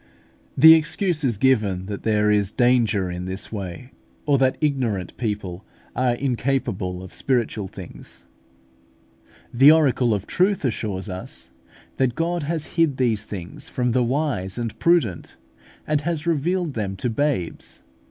[0.57, 3.91] The excuse given is that there is danger in this way,
[4.25, 5.63] or that ignorant people
[5.95, 8.25] are incapable of spiritual things.
[9.53, 11.51] The oracle of truth assures us
[11.97, 15.37] that God has hid these things from the wise and prudent,
[15.85, 17.83] and has revealed them to babes.